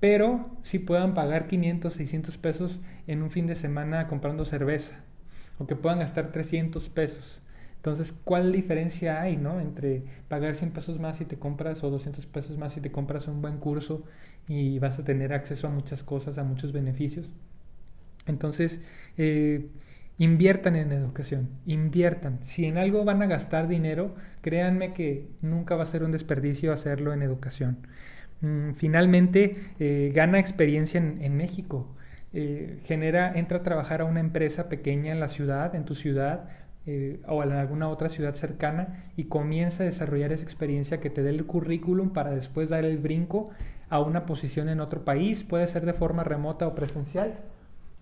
pero 0.00 0.50
si 0.62 0.78
puedan 0.78 1.14
pagar 1.14 1.46
500, 1.46 1.94
600 1.94 2.38
pesos 2.38 2.80
en 3.06 3.22
un 3.22 3.30
fin 3.30 3.46
de 3.46 3.54
semana 3.54 4.08
comprando 4.08 4.44
cerveza, 4.44 4.96
o 5.58 5.66
que 5.66 5.76
puedan 5.76 6.00
gastar 6.00 6.32
300 6.32 6.88
pesos. 6.90 7.40
Entonces, 7.86 8.12
¿cuál 8.24 8.50
diferencia 8.50 9.22
hay, 9.22 9.36
no? 9.36 9.60
Entre 9.60 10.02
pagar 10.26 10.56
100 10.56 10.72
pesos 10.72 10.98
más 10.98 11.18
si 11.18 11.24
te 11.24 11.36
compras 11.36 11.84
o 11.84 11.90
200 11.90 12.26
pesos 12.26 12.58
más 12.58 12.72
si 12.72 12.80
te 12.80 12.90
compras 12.90 13.28
un 13.28 13.40
buen 13.40 13.58
curso 13.58 14.02
y 14.48 14.80
vas 14.80 14.98
a 14.98 15.04
tener 15.04 15.32
acceso 15.32 15.68
a 15.68 15.70
muchas 15.70 16.02
cosas, 16.02 16.36
a 16.36 16.42
muchos 16.42 16.72
beneficios. 16.72 17.32
Entonces, 18.26 18.80
eh, 19.16 19.68
inviertan 20.18 20.74
en 20.74 20.90
educación, 20.90 21.48
inviertan. 21.64 22.40
Si 22.42 22.64
en 22.64 22.76
algo 22.76 23.04
van 23.04 23.22
a 23.22 23.26
gastar 23.26 23.68
dinero, 23.68 24.16
créanme 24.40 24.92
que 24.92 25.28
nunca 25.40 25.76
va 25.76 25.84
a 25.84 25.86
ser 25.86 26.02
un 26.02 26.10
desperdicio 26.10 26.72
hacerlo 26.72 27.12
en 27.12 27.22
educación. 27.22 27.86
Mm, 28.40 28.72
finalmente, 28.72 29.58
eh, 29.78 30.10
gana 30.12 30.40
experiencia 30.40 30.98
en, 30.98 31.36
México. 31.36 31.94
Eh, 32.32 32.80
genera, 32.84 33.32
entra 33.36 33.58
a 33.58 33.62
trabajar 33.62 34.00
a 34.00 34.04
una 34.06 34.18
empresa 34.18 34.68
pequeña 34.68 35.12
en 35.12 35.20
la 35.20 35.28
ciudad, 35.28 35.76
en 35.76 35.84
tu 35.84 35.94
ciudad, 35.94 36.48
o 37.26 37.42
en 37.42 37.52
alguna 37.52 37.88
otra 37.88 38.08
ciudad 38.08 38.34
cercana 38.34 39.02
y 39.16 39.24
comienza 39.24 39.82
a 39.82 39.86
desarrollar 39.86 40.32
esa 40.32 40.44
experiencia 40.44 41.00
que 41.00 41.10
te 41.10 41.22
dé 41.22 41.30
el 41.30 41.44
currículum 41.44 42.10
para 42.10 42.30
después 42.30 42.68
dar 42.68 42.84
el 42.84 42.98
brinco 42.98 43.50
a 43.88 44.00
una 44.00 44.26
posición 44.26 44.68
en 44.68 44.80
otro 44.80 45.04
país, 45.04 45.44
puede 45.44 45.66
ser 45.66 45.86
de 45.86 45.92
forma 45.92 46.24
remota 46.24 46.66
o 46.66 46.74
presencial. 46.74 47.34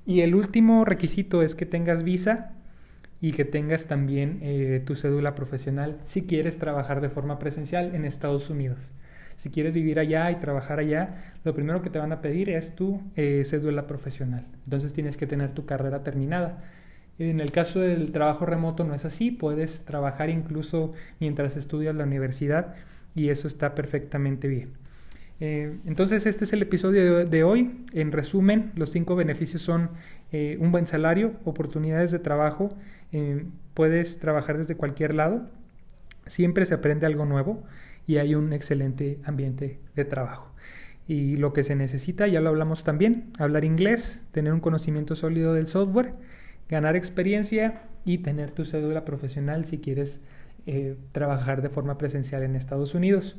Y 0.07 0.21
el 0.21 0.35
último 0.35 0.85
requisito 0.85 1.43
es 1.43 1.55
que 1.55 1.67
tengas 1.67 2.03
visa 2.03 2.53
y 3.21 3.33
que 3.33 3.45
tengas 3.45 3.87
también 3.87 4.41
eh, 4.43 4.83
tu 4.85 4.97
cédula 4.97 5.35
profesional 5.35 5.99
si 6.05 6.23
quieres 6.23 6.59
trabajar 6.59 7.01
de 7.01 7.09
forma 7.09 7.39
presencial 7.39 7.95
en 7.95 8.05
Estados 8.05 8.51
Unidos. 8.51 8.93
Si 9.37 9.51
quieres 9.51 9.75
vivir 9.75 9.99
allá 9.99 10.31
y 10.31 10.37
trabajar 10.37 10.79
allá, 10.79 11.35
lo 11.43 11.55
primero 11.55 11.83
que 11.83 11.91
te 11.91 11.99
van 11.99 12.13
a 12.13 12.21
pedir 12.21 12.51
es 12.51 12.75
tu 12.75 13.01
eh, 13.17 13.43
cédula 13.45 13.87
profesional. 13.87 14.47
Entonces 14.65 14.93
tienes 14.93 15.17
que 15.17 15.27
tener 15.27 15.53
tu 15.53 15.67
carrera 15.67 16.03
terminada. 16.03 16.63
En 17.19 17.41
el 17.41 17.53
caso 17.53 17.81
del 17.81 18.11
trabajo 18.11 18.45
remoto 18.45 18.85
no 18.85 18.95
es 18.95 19.05
así, 19.05 19.31
puedes 19.31 19.85
trabajar 19.85 20.31
incluso 20.31 20.93
mientras 21.21 21.57
estudias 21.57 21.95
la 21.95 22.05
universidad 22.05 22.75
y 23.15 23.29
eso 23.29 23.47
está 23.47 23.75
perfectamente 23.75 24.49
bien. 24.49 24.73
Eh, 25.41 25.77
entonces 25.85 26.27
este 26.27 26.45
es 26.45 26.53
el 26.53 26.63
episodio 26.63 27.25
de, 27.25 27.45
hoy. 27.45 27.85
En 27.93 28.13
resumen, 28.13 28.73
los 28.77 28.91
cinco 28.91 29.17
beneficios 29.17 29.63
son 29.63 29.91
eh, 30.33 30.57
un 30.61 30.73
buen 30.73 30.87
salario, 30.87 31.35
oportunidades 31.45 32.11
de 32.11 32.19
trabajo, 32.19 32.71
eh, 33.13 33.45
puedes 33.75 34.19
trabajar 34.19 34.59
desde 34.59 34.77
cualquier 34.77 35.15
lado, 35.15 35.49
siempre 36.27 36.65
se 36.65 36.75
aprende 36.75 37.07
algo 37.07 37.27
nuevo 37.27 37.63
y 38.07 38.19
hay 38.19 38.35
un 38.35 38.53
excelente 38.53 39.19
ambiente 39.25 39.79
de 39.95 40.05
trabajo. 40.05 40.53
Y 41.07 41.37
lo 41.37 41.53
que 41.53 41.65
se 41.65 41.75
necesita, 41.75 42.27
ya 42.27 42.41
lo 42.41 42.49
hablamos 42.49 42.83
también, 42.83 43.31
hablar 43.39 43.65
inglés, 43.65 44.23
tener 44.33 44.53
un 44.53 44.61
conocimiento 44.61 45.17
sólido 45.17 45.53
del 45.53 45.67
software, 45.67 46.13
ganar 46.69 46.97
experiencia 46.97 47.83
y 48.05 48.19
tener 48.19 48.51
tu 48.51 48.65
cédula 48.65 49.05
profesional 49.05 49.65
si 49.65 49.79
quieres 49.79 50.21
trabajar 51.13 51.61
de 51.61 51.69
forma 51.69 51.99
presencial 51.99 52.43
en 52.43 52.57
Estados 52.57 52.95
Unidos. 52.95 53.37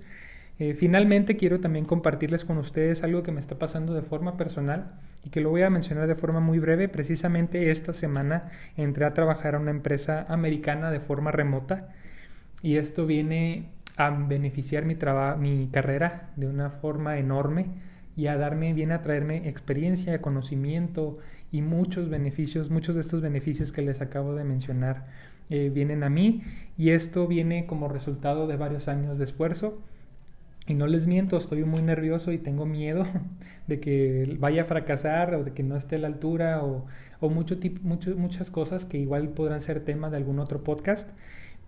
Eh, 0.57 0.73
finalmente 0.73 1.35
quiero 1.35 1.59
también 1.59 1.83
compartirles 1.83 2.45
con 2.45 2.57
ustedes 2.57 3.03
algo 3.03 3.23
que 3.23 3.33
me 3.33 3.41
está 3.41 3.59
pasando 3.59 3.93
de 3.93 4.03
forma 4.03 4.37
personal 4.37 4.87
y 5.23 5.29
que 5.29 5.41
lo 5.41 5.49
voy 5.49 5.63
a 5.63 5.69
mencionar 5.69 6.07
de 6.07 6.15
forma 6.15 6.39
muy 6.39 6.59
breve. 6.59 6.87
Precisamente 6.87 7.71
esta 7.71 7.93
semana 7.93 8.51
entré 8.77 9.05
a 9.05 9.13
trabajar 9.13 9.55
a 9.55 9.59
una 9.59 9.71
empresa 9.71 10.25
americana 10.29 10.91
de 10.91 11.01
forma 11.01 11.31
remota 11.31 11.89
y 12.61 12.77
esto 12.77 13.05
viene 13.05 13.69
a 13.97 14.09
beneficiar 14.11 14.85
mi, 14.85 14.95
mi 15.39 15.67
carrera 15.67 16.29
de 16.37 16.47
una 16.47 16.69
forma 16.69 17.17
enorme 17.17 17.65
y 18.15 18.27
a 18.27 18.37
darme, 18.37 18.73
viene 18.73 18.93
a 18.93 19.01
traerme 19.01 19.49
experiencia, 19.49 20.21
conocimiento 20.21 21.17
y 21.55 21.61
muchos 21.61 22.09
beneficios, 22.09 22.69
muchos 22.69 22.95
de 22.95 23.01
estos 23.01 23.21
beneficios 23.21 23.71
que 23.71 23.81
les 23.81 24.01
acabo 24.01 24.35
de 24.35 24.43
mencionar 24.43 25.05
eh, 25.49 25.71
vienen 25.73 26.03
a 26.03 26.09
mí 26.09 26.41
y 26.77 26.89
esto 26.89 27.27
viene 27.27 27.65
como 27.65 27.87
resultado 27.87 28.45
de 28.45 28.57
varios 28.57 28.89
años 28.89 29.17
de 29.17 29.23
esfuerzo. 29.23 29.81
Y 30.67 30.73
no 30.73 30.85
les 30.85 31.07
miento, 31.07 31.37
estoy 31.37 31.63
muy 31.63 31.81
nervioso 31.81 32.33
y 32.33 32.39
tengo 32.39 32.65
miedo 32.65 33.05
de 33.67 33.79
que 33.79 34.35
vaya 34.37 34.63
a 34.63 34.65
fracasar 34.65 35.33
o 35.33 35.45
de 35.45 35.53
que 35.53 35.63
no 35.63 35.77
esté 35.77 35.95
a 35.95 35.99
la 35.99 36.07
altura 36.07 36.61
o, 36.61 36.87
o 37.21 37.29
mucho, 37.29 37.57
mucho, 37.83 38.17
muchas 38.17 38.51
cosas 38.51 38.83
que 38.83 38.97
igual 38.97 39.29
podrán 39.29 39.61
ser 39.61 39.79
tema 39.79 40.09
de 40.09 40.17
algún 40.17 40.39
otro 40.39 40.61
podcast. 40.61 41.07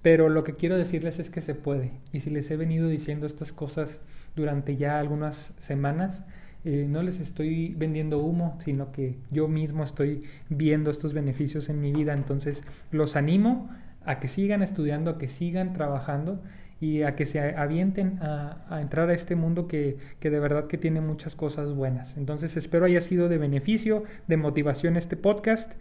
Pero 0.02 0.28
lo 0.28 0.44
que 0.44 0.56
quiero 0.58 0.76
decirles 0.76 1.18
es 1.20 1.30
que 1.30 1.40
se 1.40 1.56
puede. 1.56 1.94
Y 2.12 2.20
si 2.20 2.30
les 2.30 2.52
he 2.52 2.58
venido 2.58 2.90
diciendo 2.90 3.26
estas 3.26 3.54
cosas 3.54 4.02
durante 4.36 4.76
ya 4.76 5.00
algunas 5.00 5.54
semanas, 5.58 6.26
eh, 6.70 6.86
no 6.86 7.02
les 7.02 7.22
estoy 7.22 7.74
vendiendo 7.78 8.20
humo, 8.20 8.58
sino 8.60 8.92
que 8.92 9.16
yo 9.32 9.48
mismo 9.48 9.86
estoy 9.86 10.26
viendo 10.50 10.92
estos 10.92 11.14
beneficios 11.14 11.70
en 11.70 11.80
mi 11.80 11.94
vida. 11.94 12.12
Entonces 12.14 12.62
los 12.92 13.16
animo 13.16 13.70
a 14.04 14.20
que 14.20 14.28
sigan 14.28 14.62
estudiando, 14.62 15.12
a 15.12 15.18
que 15.18 15.30
sigan 15.30 15.72
trabajando 15.72 16.44
y 16.82 17.04
a 17.04 17.16
que 17.16 17.26
se 17.26 17.40
avienten 17.40 18.20
a, 18.22 18.66
a 18.70 18.82
entrar 18.82 19.10
a 19.10 19.14
este 19.14 19.38
mundo 19.38 19.70
que, 19.70 19.96
que, 20.20 20.30
de 20.30 20.42
verdad 20.42 20.68
que 20.68 20.78
tiene 20.78 21.00
muchas 21.00 21.38
cosas 21.38 21.74
buenas. 21.74 22.18
Entonces 22.18 22.58
espero 22.58 22.84
haya 22.84 23.00
sido 23.00 23.30
de 23.30 23.38
beneficio, 23.38 24.04
de 24.28 24.36
motivación 24.36 24.98
este 24.98 25.16
podcast. 25.16 25.72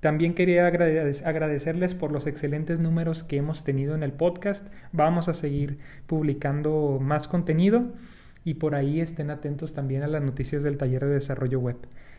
También 0.00 0.34
quería 0.34 0.66
agradecerles 0.66 1.94
por 1.94 2.10
los 2.10 2.26
excelentes 2.26 2.80
números 2.80 3.22
que 3.22 3.36
hemos 3.36 3.62
tenido 3.62 3.94
en 3.94 4.02
el 4.02 4.12
podcast. 4.12 4.66
Vamos 4.90 5.28
a 5.28 5.34
seguir 5.34 5.78
publicando 6.08 6.98
más 7.00 7.28
contenido 7.28 7.92
y 8.44 8.54
por 8.54 8.74
ahí 8.74 9.00
estén 9.00 9.30
atentos 9.30 9.72
también 9.72 10.02
a 10.02 10.08
las 10.08 10.22
noticias 10.22 10.62
del 10.62 10.76
taller 10.78 11.04
de 11.04 11.14
desarrollo 11.14 11.60
web. 11.60 11.76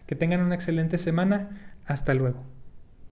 Que 0.08 0.16
tengan 0.16 0.42
una 0.42 0.56
excelente 0.56 0.98
semana. 0.98 1.76
Hasta 1.86 2.14
luego. 2.14 2.44